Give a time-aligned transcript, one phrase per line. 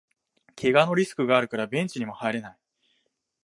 [0.55, 2.57] けがのリスクがあるからベンチにも入れない